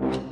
[0.00, 0.31] you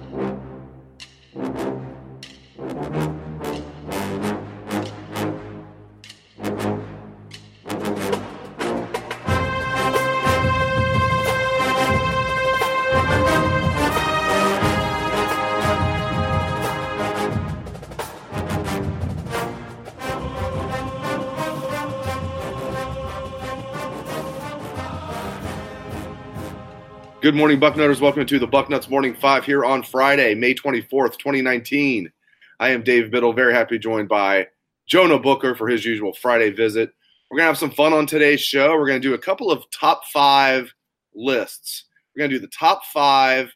[27.23, 28.00] Good morning, Bucknutters.
[28.00, 32.10] Welcome to the Bucknuts Morning Five here on Friday, May 24th, 2019.
[32.58, 34.46] I am Dave Biddle, very happy to be joined by
[34.86, 36.90] Jonah Booker for his usual Friday visit.
[37.30, 38.70] We're going to have some fun on today's show.
[38.70, 40.72] We're going to do a couple of top five
[41.14, 41.84] lists.
[42.16, 43.52] We're going to do the top five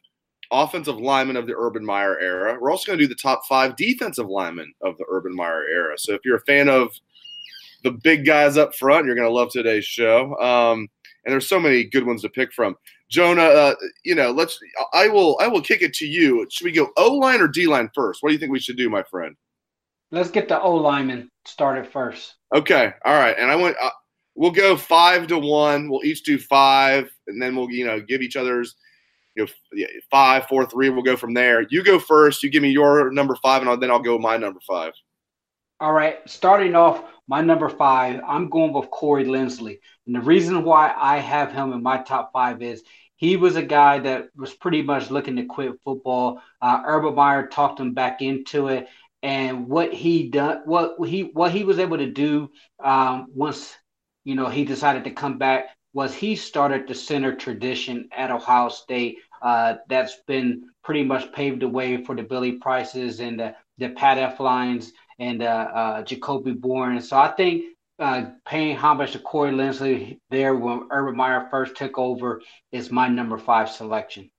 [0.51, 2.59] offensive linemen of the Urban Meyer era.
[2.61, 5.97] We're also going to do the top five defensive linemen of the Urban Meyer era.
[5.97, 6.91] So if you're a fan of
[7.81, 10.39] the big guys up front, you're going to love today's show.
[10.39, 10.87] Um,
[11.25, 12.75] and there's so many good ones to pick from.
[13.09, 14.59] Jonah, uh, you know, let's.
[14.93, 15.37] I will.
[15.41, 16.45] I will kick it to you.
[16.49, 18.21] Should we go O line or D line first?
[18.21, 19.35] What do you think we should do, my friend?
[20.11, 22.35] Let's get the O lineman started first.
[22.53, 22.93] Okay.
[23.03, 23.35] All right.
[23.37, 23.75] And I want.
[23.81, 23.89] Uh,
[24.35, 25.89] we'll go five to one.
[25.89, 28.75] We'll each do five, and then we'll you know give each other's
[29.35, 30.89] you know five, four, three.
[30.89, 31.65] We'll go from there.
[31.69, 32.43] You go first.
[32.43, 34.93] You give me your number five, and I'll, then I'll go my number five.
[35.79, 36.19] All right.
[36.29, 39.79] Starting off, my number five, I'm going with Corey Linsley.
[40.05, 42.83] And the reason why I have him in my top five is
[43.15, 46.41] he was a guy that was pretty much looking to quit football.
[46.61, 48.87] Uh, Urban Meyer talked him back into it,
[49.23, 52.49] and what he done, what he what he was able to do
[52.83, 53.73] um, once
[54.23, 58.69] you know he decided to come back was he started the center tradition at Ohio
[58.69, 59.17] State.
[59.41, 63.89] Uh, that's been pretty much paved the way for the Billy Prices and the, the
[63.89, 67.01] Pat Elfleins and uh, uh, Jacoby Boren.
[67.01, 67.65] So I think
[67.99, 72.41] uh, paying homage to Corey Linsley there when Urban Meyer first took over
[72.71, 74.29] is my number five selection.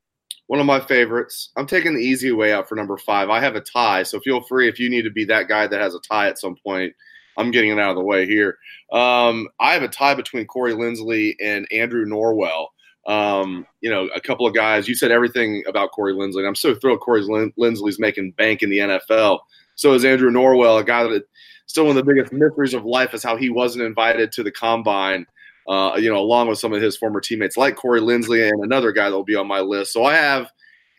[0.49, 1.51] One of my favorites.
[1.57, 3.31] I'm taking the easy way out for number five.
[3.31, 5.81] I have a tie, so feel free if you need to be that guy that
[5.81, 6.93] has a tie at some point.
[7.37, 8.57] I'm getting it out of the way here.
[8.93, 12.69] Um, I have a tie between Corey Linsley and Andrew Norwell.
[13.07, 14.89] Um, you know, a couple of guys.
[14.89, 16.47] You said everything about Corey Linsley.
[16.47, 19.41] I'm so thrilled Corey Linsley's making bank in the NFL.
[19.77, 21.25] So is Andrew Norwell, a guy that
[21.67, 24.51] still one of the biggest mysteries of life is how he wasn't invited to the
[24.51, 25.27] combine.
[25.69, 28.93] Uh, you know, along with some of his former teammates like Corey Linsley and another
[28.93, 29.93] guy that will be on my list.
[29.93, 30.49] So I have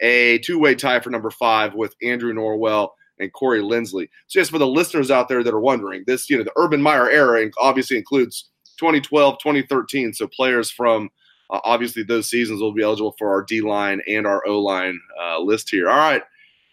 [0.01, 2.89] a two-way tie for number five with Andrew Norwell
[3.19, 4.09] and Corey Linsley.
[4.27, 6.81] So just for the listeners out there that are wondering, this you know the Urban
[6.81, 10.13] Meyer era obviously includes 2012, 2013.
[10.13, 11.09] So players from
[11.49, 14.99] uh, obviously those seasons will be eligible for our D line and our O line
[15.21, 15.89] uh, list here.
[15.89, 16.23] All right,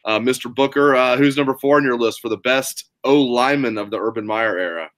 [0.05, 0.55] uh, Mr.
[0.55, 3.99] Booker, uh, who's number four on your list for the best O lineman of the
[3.99, 4.91] Urban Meyer era?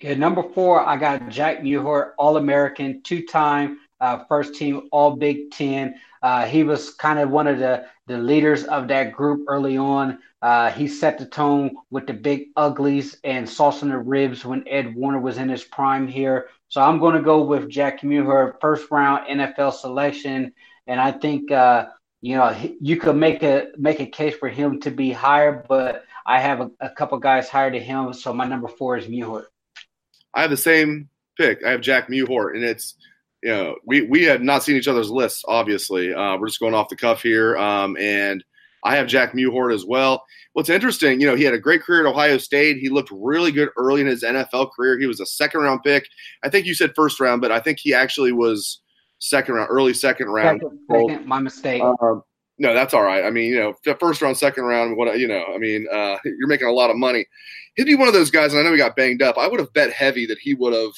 [0.00, 5.16] Yeah, number four, I got Jack Mewhort, All American, two time uh, first team All
[5.16, 5.94] Big Ten.
[6.22, 10.18] Uh, he was kind of one of the, the leaders of that group early on.
[10.40, 14.94] Uh, he set the tone with the big uglies and saucing the ribs when Ed
[14.94, 16.48] Warinner was in his prime here.
[16.68, 20.52] So I'm going to go with Jack Mewhort, first round NFL selection.
[20.86, 21.86] And I think uh,
[22.20, 26.04] you know, you could make a make a case for him to be higher, but
[26.26, 29.46] I have a, a couple guys higher than him, so my number four is Mewhort.
[30.34, 31.64] I have the same pick.
[31.64, 32.96] I have Jack Mewhort, and it's
[33.42, 35.44] you know we we have not seen each other's lists.
[35.46, 38.44] Obviously, uh, we're just going off the cuff here, um, and
[38.84, 40.24] I have Jack Mewhort as well.
[40.52, 42.78] What's interesting, you know, he had a great career at Ohio State.
[42.78, 44.98] He looked really good early in his NFL career.
[44.98, 46.08] He was a second round pick.
[46.42, 48.80] I think you said first round, but I think he actually was
[49.18, 50.60] second round, early second round.
[50.62, 51.82] Second, second, my mistake.
[51.82, 52.22] Um,
[52.58, 53.24] no, that's all right.
[53.24, 56.48] I mean, you know, first round, second round, what you know, I mean, uh, you're
[56.48, 57.26] making a lot of money.
[57.76, 59.38] He'd be one of those guys, and I know he got banged up.
[59.38, 60.92] I would have bet heavy that he would have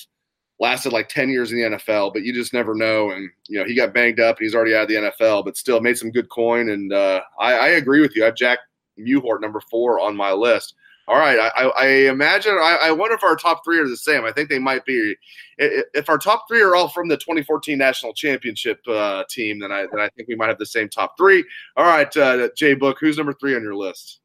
[0.60, 3.10] lasted like 10 years in the NFL, but you just never know.
[3.10, 5.56] And, you know, he got banged up and he's already out of the NFL, but
[5.56, 6.68] still made some good coin.
[6.68, 8.22] And uh, I, I, agree with you.
[8.22, 8.58] I have Jack
[8.98, 10.74] Mewhort, number four, on my list.
[11.10, 11.40] All right.
[11.40, 14.24] I, I imagine, I, I, wonder if our top three are the same.
[14.24, 15.16] I think they might be.
[15.58, 19.88] If our top three are all from the 2014 national championship uh, team, then I,
[19.90, 21.44] then I think we might have the same top three.
[21.76, 22.16] All right.
[22.16, 24.20] Uh, Jay Book, who's number three on your list?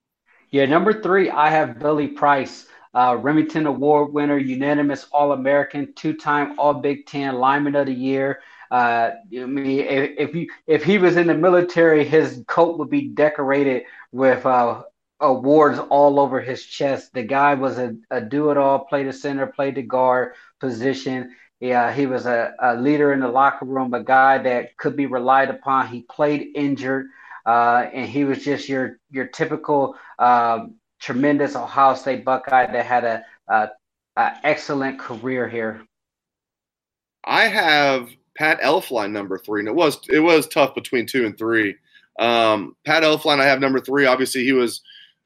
[0.52, 6.14] Yeah, number three, I have Billy Price, uh, Remington Award winner, unanimous All American, two
[6.14, 8.42] time All Big Ten lineman of the year.
[8.70, 12.92] Uh, I mean, if, if, you, if he was in the military, his coat would
[12.92, 14.84] be decorated with uh,
[15.20, 17.14] awards all over his chest.
[17.14, 21.36] The guy was a, a do it all, played the center, played the guard position.
[21.60, 25.06] Yeah, he was a, a, leader in the locker room, a guy that could be
[25.06, 25.88] relied upon.
[25.88, 27.08] He played injured,
[27.46, 33.06] uh, and he was just your your typical um, tremendous Ohio State Buckeye that had
[33.06, 33.70] a, a,
[34.18, 35.82] a excellent career here.
[37.24, 41.38] I have Pat Elflein number three, and it was it was tough between two and
[41.38, 41.76] three.
[42.20, 44.06] Um, Pat Elflein, I have number three.
[44.06, 44.82] Obviously, he was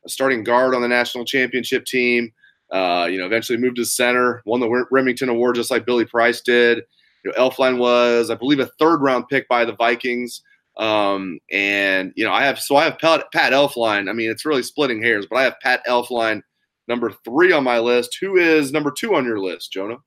[0.09, 2.31] starting guard on the national championship team.
[2.71, 6.41] Uh, you know, eventually moved to center, won the Remington Award just like Billy Price
[6.41, 6.83] did.
[7.23, 10.41] You know, Elflein was, I believe, a third round pick by the Vikings.
[10.77, 14.09] Um, and you know, I have so I have Pat, Pat Elflein.
[14.09, 16.41] I mean, it's really splitting hairs, but I have Pat Elflein
[16.87, 18.17] number three on my list.
[18.21, 19.97] Who is number two on your list, Jonah?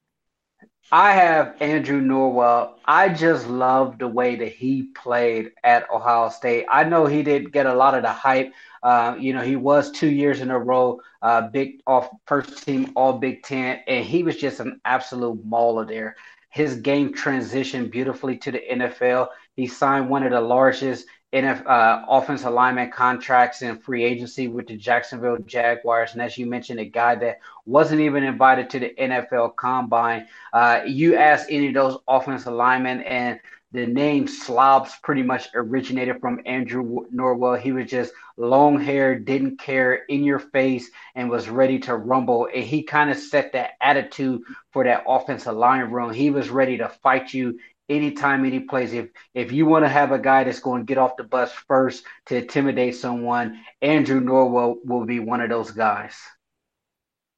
[0.94, 2.75] I have Andrew Norwell.
[2.85, 6.67] I just love the way that he played at Ohio State.
[6.71, 8.53] I know he didn't get a lot of the hype.
[8.83, 12.93] Uh, you know, he was two years in a row, uh, big off first team
[12.94, 16.15] All Big Ten, and he was just an absolute mauler there.
[16.50, 19.29] His game transitioned beautifully to the NFL.
[19.56, 24.67] He signed one of the largest NF, uh, offensive lineman contracts and free agency with
[24.67, 26.12] the Jacksonville Jaguars.
[26.12, 30.26] And as you mentioned, a guy that wasn't even invited to the NFL Combine.
[30.52, 33.40] Uh, you ask any of those offensive linemen, and
[33.73, 37.58] the name Slobs pretty much originated from Andrew Norwell.
[37.58, 42.49] He was just long hair, didn't care, in your face, and was ready to rumble.
[42.55, 44.43] And he kind of set that attitude
[44.73, 46.12] for that offensive line room.
[46.12, 47.58] He was ready to fight you
[47.94, 48.93] anytime, any place.
[48.93, 51.53] If if you want to have a guy that's going to get off the bus
[51.53, 56.15] first to intimidate someone, Andrew Norwell will be one of those guys.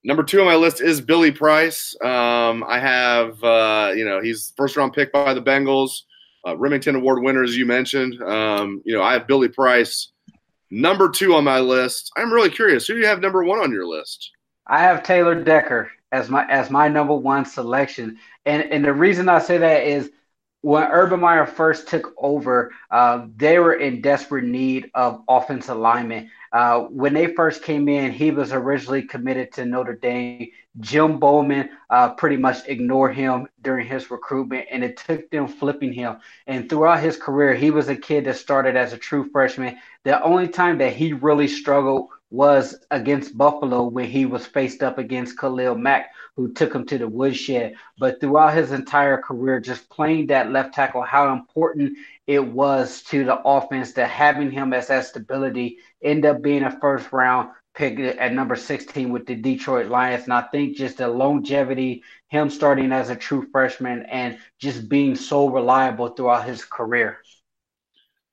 [0.04, 1.96] Number two on my list is Billy Price.
[2.02, 6.00] Um, I have, uh, you know, he's first round pick by the Bengals,
[6.46, 8.22] uh, Remington Award winner, as you mentioned.
[8.22, 10.12] Um, you know, I have Billy Price
[10.70, 12.12] number two on my list.
[12.16, 12.86] I'm really curious.
[12.86, 14.30] Who do you have number one on your list?
[14.66, 19.28] I have Taylor Decker as my as my number one selection, and and the reason
[19.28, 20.10] I say that is
[20.64, 26.30] when Urban Meyer first took over, uh, they were in desperate need of offensive linemen.
[26.52, 30.48] Uh, when they first came in, he was originally committed to Notre Dame.
[30.80, 35.92] Jim Bowman uh, pretty much ignored him during his recruitment, and it took them flipping
[35.92, 36.16] him.
[36.46, 39.76] And throughout his career, he was a kid that started as a true freshman.
[40.04, 44.98] The only time that he really struggled was against Buffalo when he was faced up
[44.98, 47.74] against Khalil Mack, who took him to the woodshed.
[47.96, 51.96] But throughout his entire career, just playing that left tackle, how important
[52.26, 56.80] it was to the offense that having him as that stability end up being a
[56.80, 60.24] first round pick at number 16 with the Detroit Lions.
[60.24, 65.14] And I think just the longevity, him starting as a true freshman and just being
[65.14, 67.18] so reliable throughout his career.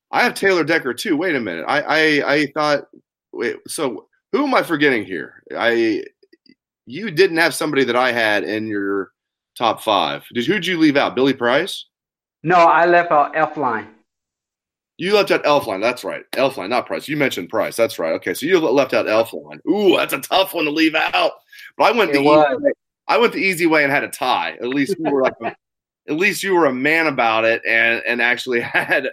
[0.10, 1.16] I have Taylor Decker too.
[1.16, 1.66] Wait a minute.
[1.68, 2.88] I I, I thought
[3.34, 5.44] wait, so who am I forgetting here?
[5.58, 6.04] I
[6.86, 9.12] you didn't have somebody that I had in your
[9.58, 10.26] top five.
[10.34, 11.16] Did who'd you leave out?
[11.16, 11.86] Billy Price?
[12.44, 13.88] No, I left out Elflein.
[14.98, 15.82] You left out Elflein.
[15.82, 16.24] That's right.
[16.34, 17.08] Elflein, not Price.
[17.08, 17.76] You mentioned Price.
[17.76, 18.14] That's right.
[18.14, 19.60] Okay, so you left out Elflein.
[19.68, 21.32] Ooh, that's a tough one to leave out.
[21.78, 22.72] But I went the easy way.
[23.08, 24.58] I went the easy way and had a tie.
[24.62, 25.56] At least you were like a,
[26.12, 29.10] at least you were a man about it and and actually had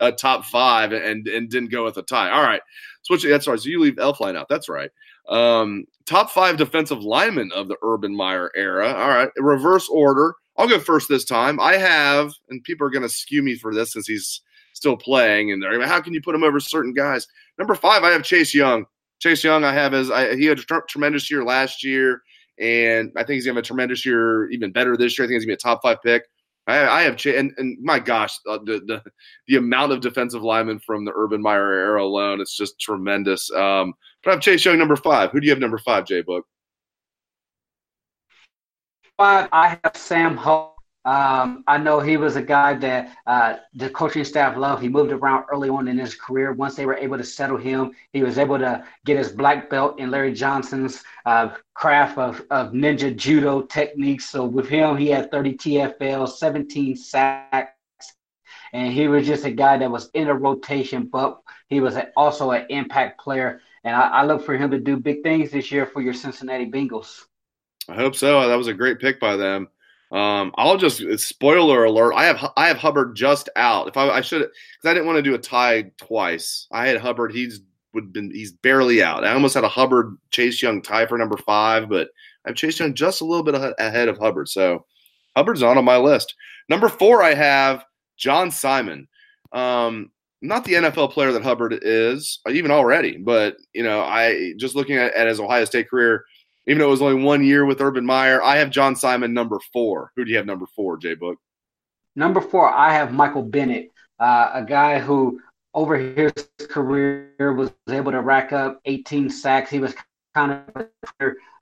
[0.00, 2.30] a top five and and didn't go with a tie.
[2.30, 2.62] All right,
[3.02, 3.24] switch.
[3.24, 3.58] That's right.
[3.58, 4.48] So you leave Elflein out.
[4.48, 4.90] That's right.
[5.28, 8.92] Um, top five defensive linemen of the Urban Meyer era.
[8.92, 10.34] All right, reverse order.
[10.56, 11.60] I'll go first this time.
[11.60, 14.40] I have, and people are going to skew me for this since he's
[14.72, 17.26] still playing, and they're how can you put him over certain guys?
[17.58, 18.86] Number five, I have Chase Young.
[19.18, 20.08] Chase Young, I have as
[20.38, 22.22] he had a tr- tremendous year last year,
[22.58, 25.24] and I think he's gonna have a tremendous year, even better this year.
[25.24, 26.24] I think he's gonna be a top five pick.
[26.66, 29.02] I, I have, and, and my gosh, uh, the, the
[29.46, 33.50] the amount of defensive linemen from the Urban Meyer era alone, it's just tremendous.
[33.52, 33.94] Um,
[34.24, 35.30] but I have Chase Young number five.
[35.30, 36.44] Who do you have number five, Jay Book?
[39.16, 40.75] Five, I have Sam Hull.
[41.06, 44.82] Um, I know he was a guy that uh, the coaching staff loved.
[44.82, 46.52] He moved around early on in his career.
[46.52, 50.00] Once they were able to settle him, he was able to get his black belt
[50.00, 54.28] in Larry Johnson's uh, craft of, of ninja judo techniques.
[54.28, 57.70] So with him, he had 30 TFLs, 17 sacks,
[58.72, 62.50] and he was just a guy that was in a rotation, but he was also
[62.50, 63.60] an impact player.
[63.84, 66.68] And I, I look for him to do big things this year for your Cincinnati
[66.68, 67.26] Bengals.
[67.88, 68.48] I hope so.
[68.48, 69.68] That was a great pick by them.
[70.12, 72.14] Um, I'll just spoiler alert.
[72.14, 73.88] I have I have Hubbard just out.
[73.88, 76.68] If I, I should because I didn't want to do a tie twice.
[76.70, 77.32] I had Hubbard.
[77.32, 77.60] He's
[77.92, 79.24] would been he's barely out.
[79.24, 82.08] I almost had a Hubbard Chase Young tie for number five, but
[82.44, 84.48] I have Chase Young just a little bit ahead of Hubbard.
[84.48, 84.86] So
[85.36, 86.34] Hubbard's on on my list.
[86.68, 87.84] Number four, I have
[88.16, 89.08] John Simon.
[89.52, 90.10] Um,
[90.42, 94.96] not the NFL player that Hubbard is, even already, but you know, I just looking
[94.96, 96.24] at, at his Ohio State career
[96.66, 98.42] even though it was only one year with Urban Meyer.
[98.42, 100.12] I have John Simon number four.
[100.16, 101.38] Who do you have number four, Jay Book?
[102.14, 105.40] Number four, I have Michael Bennett, uh, a guy who
[105.74, 106.32] over his
[106.68, 109.70] career was able to rack up 18 sacks.
[109.70, 109.94] He was
[110.34, 110.86] kind of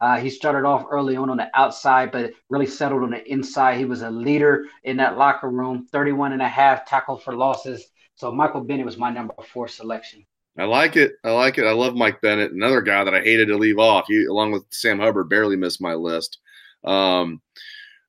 [0.01, 3.79] uh, he started off early on on the outside, but really settled on the inside.
[3.79, 5.87] He was a leader in that locker room.
[5.91, 10.25] 31 and a half tackles for losses So Michael Bennett was my number four selection.
[10.59, 11.15] I like it.
[11.25, 11.67] I like it.
[11.67, 12.53] I love Mike Bennett.
[12.53, 14.07] Another guy that I hated to leave off.
[14.07, 16.39] He, along with Sam Hubbard, barely missed my list.
[16.85, 17.41] Um,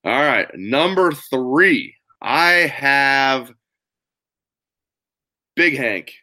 [0.04, 1.96] all right, number three.
[2.22, 3.52] I have
[5.56, 6.14] Big Hank,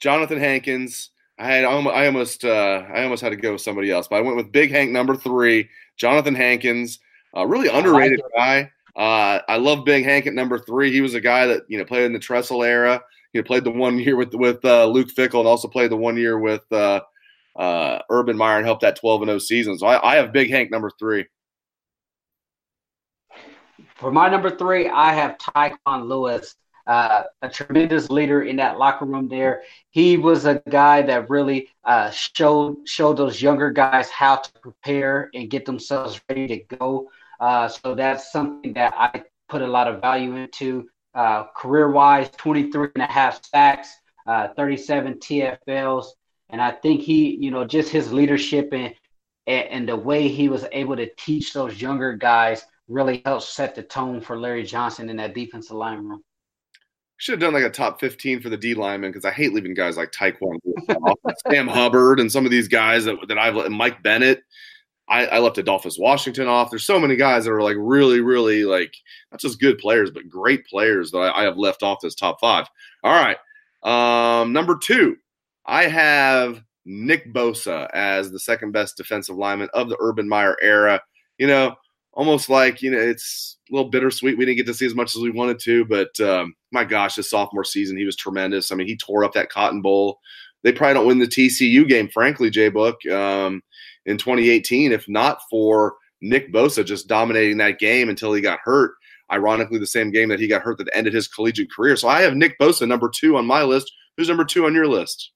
[0.00, 1.10] Jonathan Hankins.
[1.38, 4.20] I had I almost uh, I almost had to go with somebody else, but I
[4.22, 6.98] went with Big Hank number three, Jonathan Hankins,
[7.34, 8.70] a really underrated guy.
[8.96, 10.90] Uh, I love Big Hank at number three.
[10.90, 13.02] He was a guy that you know played in the Tressel era.
[13.32, 16.16] He played the one year with with uh, Luke Fickell and also played the one
[16.16, 17.00] year with uh,
[17.56, 19.78] uh, Urban Meyer and helped that 12 and 0 season.
[19.78, 21.26] So I, I have Big Hank number three.
[23.96, 26.54] For my number three, I have Tyquan Lewis
[26.88, 29.62] uh, a tremendous leader in that locker room there.
[29.90, 35.30] He was a guy that really uh, showed showed those younger guys how to prepare
[35.34, 37.10] and get themselves ready to go.
[37.38, 40.88] Uh, so that's something that I put a lot of value into.
[41.14, 43.88] Uh, career wise, 23 and a half sacks,
[44.26, 46.06] uh, 37 TFLs.
[46.50, 48.94] And I think he, you know, just his leadership and,
[49.46, 53.82] and the way he was able to teach those younger guys really helped set the
[53.82, 56.22] tone for Larry Johnson in that defensive line room
[57.18, 59.74] should have done like a top 15 for the D lineman because I hate leaving
[59.74, 60.58] guys like Tyquan,
[61.50, 64.42] Sam Hubbard, and some of these guys that, that I've let Mike Bennett.
[65.08, 66.70] I, I left Adolphus Washington off.
[66.70, 68.94] There's so many guys that are like really, really like
[69.32, 72.40] not just good players, but great players that I, I have left off this top
[72.40, 72.66] five.
[73.02, 73.38] All right.
[73.82, 75.16] Um, number two,
[75.66, 81.00] I have Nick Bosa as the second best defensive lineman of the Urban Meyer era.
[81.38, 81.76] You know,
[82.12, 84.36] almost like you know it's a little bittersweet.
[84.36, 87.16] We didn't get to see as much as we wanted to, but um, my gosh,
[87.16, 88.72] his sophomore season he was tremendous.
[88.72, 90.18] I mean, he tore up that Cotton Bowl.
[90.64, 93.62] They probably don't win the TCU game, frankly, J Book, um,
[94.08, 98.92] in 2018 if not for Nick Bosa just dominating that game until he got hurt.
[99.30, 101.96] Ironically, the same game that he got hurt that ended his collegiate career.
[101.96, 103.92] So I have Nick Bosa number two on my list.
[104.16, 105.32] Who's number two on your list?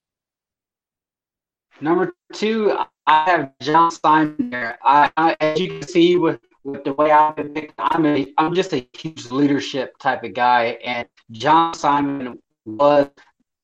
[1.80, 2.76] Number two,
[3.06, 4.78] I have John Simon there.
[4.82, 8.32] I, I, as you can see with with the way I've been picked, I'm a
[8.38, 13.08] I'm just a huge leadership type of guy, and John Simon was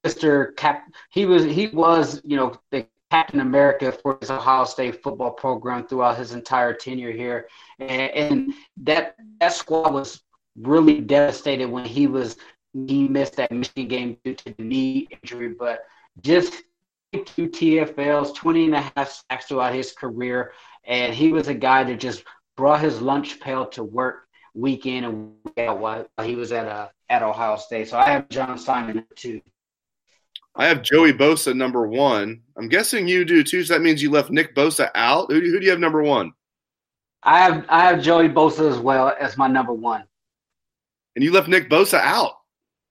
[0.04, 0.54] Mr.
[0.56, 0.82] Cap.
[1.10, 5.86] He was he was you know the Captain America for his Ohio State football program
[5.86, 7.48] throughout his entire tenure here,
[7.78, 10.22] and, that that squad was
[10.56, 12.36] really devastated when he was
[12.86, 15.80] he missed that Michigan game due to the knee injury, but
[16.20, 16.62] just
[17.12, 20.52] two TFLs, 20 and a half sacks throughout his career.
[20.84, 22.24] And he was a guy that just
[22.56, 26.66] brought his lunch pail to work week in and week out while he was at
[26.66, 27.88] uh, at Ohio State.
[27.88, 29.40] So I have John Simon too.
[30.58, 32.42] I have Joey Bosa number one.
[32.56, 33.62] I'm guessing you do too.
[33.62, 35.30] So that means you left Nick Bosa out.
[35.30, 36.32] Who do, who do you have number one?
[37.22, 40.04] I have I have Joey Bosa as well as my number one.
[41.14, 42.37] And you left Nick Bosa out.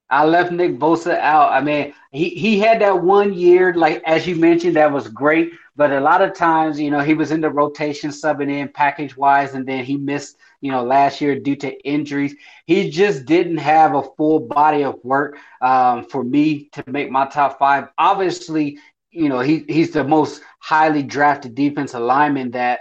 [0.10, 1.52] I left Nick Bosa out.
[1.52, 5.52] I mean, he, he had that one year, like as you mentioned, that was great.
[5.76, 9.16] But a lot of times, you know, he was in the rotation subbing in package
[9.16, 12.36] wise, and then he missed, you know, last year due to injuries.
[12.66, 17.28] He just didn't have a full body of work um, for me to make my
[17.28, 17.90] top five.
[17.98, 18.80] Obviously,
[19.12, 22.80] you know, he, he's the most highly drafted defensive lineman that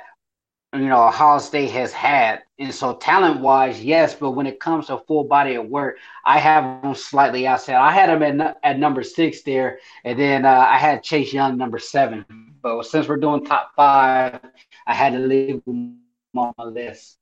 [0.73, 2.42] you know Ohio State has had.
[2.58, 6.38] And so talent wise, yes, but when it comes to full body of work, I
[6.38, 7.75] have him slightly outside.
[7.75, 11.58] I had him at, at number six there, and then uh, I had Chase Young
[11.58, 12.25] number seven.
[12.62, 14.40] But since we're doing top five,
[14.86, 15.98] I had to leave him
[16.34, 17.18] on my list.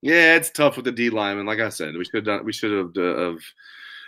[0.00, 1.46] Yeah, it's tough with the D lineman.
[1.46, 2.44] Like I said, we should have done.
[2.44, 2.96] We should have.
[2.96, 3.38] Uh, have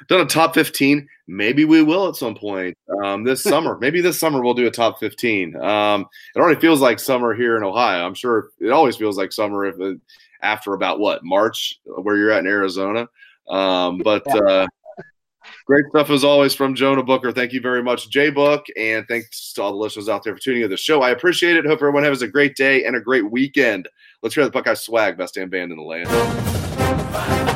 [0.09, 1.09] done a top 15.
[1.27, 3.79] Maybe we will at some point um, this summer.
[3.79, 5.57] Maybe this summer we'll do a top 15.
[5.57, 8.05] Um, it already feels like summer here in Ohio.
[8.05, 10.01] I'm sure it always feels like summer if it,
[10.43, 13.09] after about what March, where you're at in Arizona.
[13.49, 14.67] Um, but uh,
[15.67, 17.33] great stuff as always from Jonah Booker.
[17.33, 20.41] Thank you very much, Jay Book, and thanks to all the listeners out there for
[20.41, 21.03] tuning in the show.
[21.03, 21.67] I appreciate it.
[21.67, 23.89] Hope everyone has a great day and a great weekend.
[24.23, 27.54] Let's hear the Buckeye swag, best damn band in the land.